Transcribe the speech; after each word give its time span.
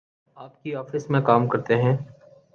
آپ 0.35 0.63
کی 0.63 0.75
آفس 0.75 1.09
میں 1.09 1.21
کام 1.21 1.47
کرتے 1.47 1.75
ہیں۔ 1.75 1.97